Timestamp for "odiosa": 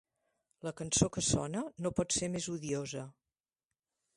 2.57-3.05